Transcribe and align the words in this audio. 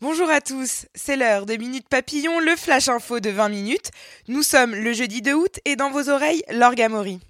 Bonjour 0.00 0.28
à 0.28 0.40
tous, 0.40 0.86
c'est 0.94 1.16
l'heure 1.16 1.46
de 1.46 1.56
Minute 1.56 1.88
Papillon, 1.88 2.40
le 2.40 2.56
flash 2.56 2.88
info 2.88 3.20
de 3.20 3.30
20 3.30 3.48
minutes. 3.48 3.90
Nous 4.28 4.42
sommes 4.42 4.74
le 4.74 4.92
jeudi 4.92 5.22
2 5.22 5.32
août 5.34 5.60
et 5.64 5.76
dans 5.76 5.90
vos 5.90 6.08
oreilles, 6.08 6.42
l'orgamori. 6.50 7.20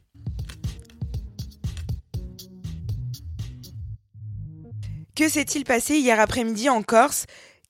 Que 5.15 5.29
s'est-il 5.29 5.65
passé 5.65 5.97
hier 5.97 6.21
après-midi 6.21 6.69
en 6.69 6.83
Corse? 6.83 7.27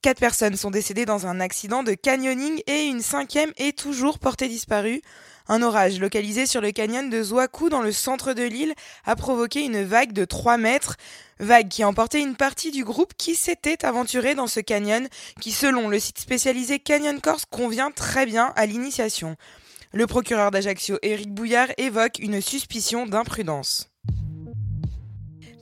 Quatre 0.06 0.20
personnes 0.20 0.54
sont 0.54 0.70
décédées 0.70 1.04
dans 1.04 1.26
un 1.26 1.40
accident 1.40 1.82
de 1.82 1.92
canyoning 1.92 2.62
et 2.68 2.84
une 2.84 3.02
cinquième 3.02 3.50
est 3.56 3.76
toujours 3.76 4.20
portée 4.20 4.46
disparue. 4.46 5.02
Un 5.48 5.62
orage 5.62 5.98
localisé 5.98 6.46
sur 6.46 6.60
le 6.60 6.70
canyon 6.70 7.10
de 7.10 7.22
Zouakou 7.24 7.70
dans 7.70 7.82
le 7.82 7.90
centre 7.90 8.32
de 8.32 8.44
l'île 8.44 8.74
a 9.04 9.16
provoqué 9.16 9.64
une 9.64 9.82
vague 9.82 10.12
de 10.12 10.24
3 10.24 10.58
mètres, 10.58 10.94
vague 11.40 11.66
qui 11.66 11.82
a 11.82 11.88
emporté 11.88 12.20
une 12.20 12.36
partie 12.36 12.70
du 12.70 12.84
groupe 12.84 13.14
qui 13.18 13.34
s'était 13.34 13.84
aventuré 13.84 14.36
dans 14.36 14.46
ce 14.46 14.60
canyon 14.60 15.08
qui 15.40 15.50
selon 15.50 15.88
le 15.88 15.98
site 15.98 16.20
spécialisé 16.20 16.78
Canyon 16.78 17.20
Corse 17.20 17.44
convient 17.44 17.90
très 17.90 18.26
bien 18.26 18.52
à 18.54 18.64
l'initiation. 18.64 19.34
Le 19.92 20.06
procureur 20.06 20.52
d'Ajaccio, 20.52 21.00
Éric 21.02 21.34
Bouillard, 21.34 21.70
évoque 21.78 22.20
une 22.20 22.40
suspicion 22.40 23.06
d'imprudence. 23.06 23.90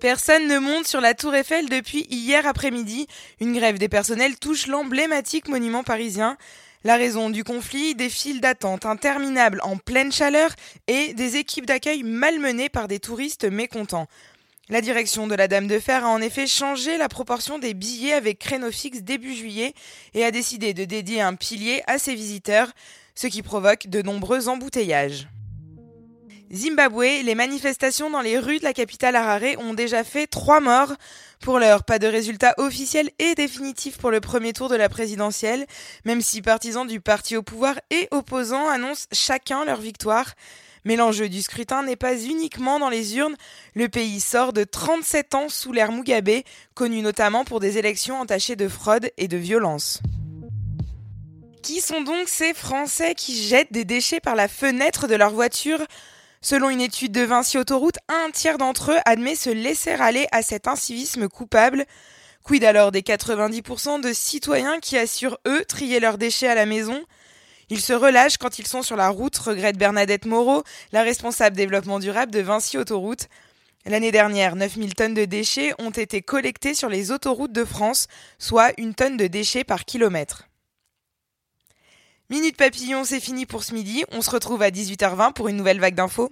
Personne 0.05 0.49
ne 0.49 0.59
monte 0.59 0.87
sur 0.87 1.01
la 1.01 1.15
tour 1.15 1.35
Eiffel 1.35 1.71
depuis 1.71 2.07
hier 2.11 2.47
après-midi. 2.47 3.07
Une 3.41 3.55
grève 3.55 3.79
des 3.79 3.89
personnels 3.89 4.37
touche 4.37 4.67
l'emblématique 4.67 5.49
monument 5.49 5.83
parisien. 5.83 6.37
La 6.85 6.97
raison 6.97 7.31
du 7.31 7.43
conflit, 7.43 7.95
des 7.95 8.11
files 8.11 8.43
d'attente 8.43 8.85
interminables 8.85 9.63
en 9.63 9.79
pleine 9.79 10.13
chaleur 10.13 10.51
et 10.89 11.15
des 11.15 11.37
équipes 11.37 11.65
d'accueil 11.65 12.03
malmenées 12.03 12.69
par 12.69 12.87
des 12.87 12.99
touristes 12.99 13.47
mécontents. 13.47 14.07
La 14.69 14.83
direction 14.83 15.27
de 15.27 15.35
la 15.35 15.49
Dame 15.49 15.69
de 15.69 15.79
Fer 15.79 16.05
a 16.05 16.11
en 16.11 16.21
effet 16.21 16.47
changé 16.47 16.99
la 16.99 17.09
proportion 17.09 17.59
des 17.59 17.73
billets 17.73 18.13
avec 18.13 18.39
créneau 18.39 18.71
fixe 18.71 19.01
début 19.01 19.35
juillet 19.35 19.73
et 20.13 20.23
a 20.23 20.31
décidé 20.31 20.75
de 20.75 20.85
dédier 20.85 21.23
un 21.23 21.35
pilier 21.35 21.83
à 21.87 21.99
ses 21.99 22.15
visiteurs, 22.15 22.71
ce 23.15 23.27
qui 23.27 23.41
provoque 23.41 23.87
de 23.87 24.03
nombreux 24.03 24.51
embouteillages. 24.51 25.29
Zimbabwe, 26.55 27.25
les 27.25 27.35
manifestations 27.35 28.11
dans 28.11 28.21
les 28.21 28.39
rues 28.39 28.61
de 28.61 28.65
la 28.65 28.73
capitale 28.73 29.17
Harare 29.17 29.59
ont 29.59 29.75
déjà 29.75 30.05
fait 30.05 30.29
trois 30.29 30.61
morts. 30.61 30.93
Pour 31.41 31.59
l'heure, 31.59 31.83
pas 31.83 31.99
de 31.99 32.07
résultat 32.07 32.55
officiel 32.59 33.11
et 33.19 33.35
définitif 33.35 33.99
pour 33.99 34.13
le 34.13 34.21
premier 34.21 34.53
tour 34.53 34.69
de 34.69 34.77
la 34.77 34.89
présidentielle, 34.89 35.67
même 36.05 36.21
si 36.21 36.43
partisans 36.43 36.87
du 36.87 37.01
parti 37.01 37.37
au 37.37 37.43
pouvoir 37.43 37.81
et 37.91 38.07
opposants 38.13 38.69
annoncent 38.69 39.07
chacun 39.11 39.65
leur 39.65 39.81
victoire. 39.81 40.35
Mais 40.85 40.95
l'enjeu 40.95 41.29
du 41.29 41.43
scrutin 41.43 41.83
n'est 41.83 41.97
pas 41.97 42.17
uniquement 42.17 42.79
dans 42.79 42.91
les 42.91 43.17
urnes. 43.17 43.35
Le 43.75 43.89
pays 43.89 44.21
sort 44.21 44.53
de 44.53 44.63
37 44.63 45.35
ans 45.35 45.49
sous 45.49 45.73
l'ère 45.73 45.91
Mugabe, 45.91 46.43
connu 46.75 47.03
notamment 47.03 47.45
pour 47.45 47.59
des 47.59 47.79
élections 47.79 48.21
entachées 48.21 48.55
de 48.55 48.69
fraude 48.69 49.11
et 49.17 49.27
de 49.27 49.37
violence. 49.37 50.03
Qui 51.65 51.81
sont 51.81 52.03
donc 52.03 52.29
ces 52.29 52.55
Français 52.55 53.17
qui 53.17 53.43
jettent 53.43 53.73
des 53.73 53.85
déchets 53.85 54.21
par 54.21 54.37
la 54.37 54.47
fenêtre 54.47 55.09
de 55.09 55.17
leur 55.17 55.31
voiture? 55.31 55.81
Selon 56.45 56.69
une 56.69 56.83
étude 56.83 57.13
de 57.13 57.23
Vinci 57.23 57.57
Autoroute, 57.57 57.97
un 58.11 58.31
tiers 58.31 58.59
d'entre 58.59 58.93
eux 58.93 58.99
admet 59.07 59.35
se 59.35 59.49
laisser 59.49 59.93
aller 59.93 60.27
à 60.31 60.43
cet 60.43 60.69
incivisme 60.69 61.27
coupable. 61.27 61.87
Quid 62.43 62.65
alors 62.65 62.93
des 62.93 63.01
90% 63.01 64.03
de 64.03 64.13
citoyens 64.13 64.79
qui 64.79 64.99
assurent, 64.99 65.39
eux, 65.49 65.65
trier 65.65 66.01
leurs 66.01 66.19
déchets 66.19 66.49
à 66.49 66.55
la 66.55 66.67
maison? 66.67 67.03
Ils 67.71 67.81
se 67.81 67.95
relâchent 67.95 68.37
quand 68.37 68.59
ils 68.59 68.67
sont 68.67 68.83
sur 68.83 68.95
la 68.95 69.09
route, 69.09 69.39
regrette 69.39 69.79
Bernadette 69.79 70.27
Moreau, 70.27 70.65
la 70.93 71.03
responsable 71.03 71.57
développement 71.57 71.99
durable 71.99 72.31
de 72.31 72.41
Vinci 72.41 72.77
Autoroute. 72.77 73.29
L'année 73.87 74.13
dernière, 74.13 74.55
9000 74.55 74.95
tonnes 74.95 75.15
de 75.15 75.25
déchets 75.25 75.73
ont 75.79 75.93
été 75.93 76.21
collectées 76.21 76.75
sur 76.75 76.91
les 76.91 77.11
autoroutes 77.11 77.53
de 77.53 77.65
France, 77.65 78.07
soit 78.39 78.75
une 78.77 78.95
tonne 78.95 79.17
de 79.17 79.29
déchets 79.29 79.65
par 79.65 79.87
kilomètre. 79.87 80.47
Minute 82.31 82.57
Papillon, 82.57 83.05
c'est 83.05 83.21
fini 83.21 83.45
pour 83.45 83.65
ce 83.65 83.75
midi. 83.75 84.03
On 84.11 84.23
se 84.23 84.31
retrouve 84.31 84.63
à 84.63 84.71
18h20 84.71 85.35
pour 85.35 85.49
une 85.49 85.57
nouvelle 85.57 85.79
vague 85.79 85.95
d'infos. 85.95 86.31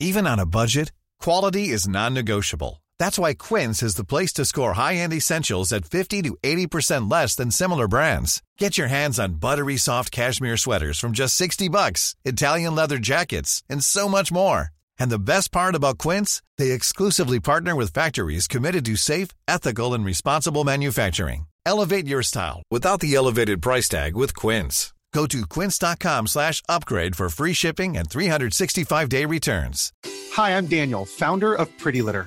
Even 0.00 0.28
on 0.28 0.38
a 0.38 0.46
budget, 0.46 0.92
quality 1.20 1.70
is 1.70 1.88
non-negotiable. 1.88 2.80
That's 3.00 3.18
why 3.18 3.34
Quince 3.34 3.82
is 3.82 3.96
the 3.96 4.04
place 4.04 4.32
to 4.34 4.44
score 4.44 4.74
high-end 4.74 5.12
essentials 5.12 5.72
at 5.72 5.84
50 5.84 6.22
to 6.22 6.36
80% 6.44 7.10
less 7.10 7.34
than 7.34 7.50
similar 7.50 7.88
brands. 7.88 8.40
Get 8.58 8.78
your 8.78 8.86
hands 8.86 9.18
on 9.18 9.40
buttery 9.40 9.76
soft 9.76 10.12
cashmere 10.12 10.56
sweaters 10.56 11.00
from 11.00 11.12
just 11.12 11.34
60 11.34 11.68
bucks, 11.68 12.14
Italian 12.24 12.76
leather 12.76 12.98
jackets, 12.98 13.64
and 13.68 13.82
so 13.82 14.08
much 14.08 14.30
more. 14.30 14.70
And 14.98 15.10
the 15.10 15.18
best 15.18 15.50
part 15.50 15.74
about 15.74 15.98
Quince, 15.98 16.42
they 16.56 16.70
exclusively 16.70 17.40
partner 17.40 17.74
with 17.74 17.92
factories 17.92 18.46
committed 18.46 18.84
to 18.86 18.96
safe, 18.96 19.30
ethical 19.48 19.94
and 19.94 20.04
responsible 20.04 20.64
manufacturing. 20.64 21.46
Elevate 21.66 22.06
your 22.06 22.22
style 22.22 22.62
without 22.70 23.00
the 23.00 23.14
elevated 23.14 23.60
price 23.60 23.88
tag 23.88 24.16
with 24.16 24.34
Quince. 24.34 24.92
Go 25.14 25.26
to 25.26 25.40
quince.com/upgrade 25.54 27.16
for 27.16 27.28
free 27.30 27.54
shipping 27.54 27.96
and 27.96 28.08
365-day 28.08 29.24
returns. 29.24 29.92
Hi, 30.32 30.56
I'm 30.56 30.66
Daniel, 30.66 31.06
founder 31.06 31.54
of 31.54 31.66
Pretty 31.78 32.02
Litter. 32.02 32.26